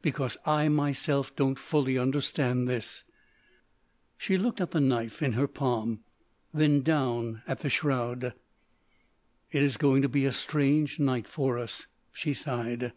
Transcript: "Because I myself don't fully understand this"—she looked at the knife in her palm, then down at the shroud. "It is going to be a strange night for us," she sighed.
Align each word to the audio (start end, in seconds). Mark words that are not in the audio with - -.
"Because 0.00 0.38
I 0.46 0.70
myself 0.70 1.36
don't 1.36 1.58
fully 1.58 1.98
understand 1.98 2.66
this"—she 2.66 4.38
looked 4.38 4.62
at 4.62 4.70
the 4.70 4.80
knife 4.80 5.20
in 5.22 5.34
her 5.34 5.46
palm, 5.46 6.00
then 6.54 6.80
down 6.80 7.42
at 7.46 7.60
the 7.60 7.68
shroud. 7.68 8.32
"It 9.52 9.62
is 9.62 9.76
going 9.76 10.00
to 10.00 10.08
be 10.08 10.24
a 10.24 10.32
strange 10.32 10.98
night 10.98 11.28
for 11.28 11.58
us," 11.58 11.86
she 12.14 12.32
sighed. 12.32 12.94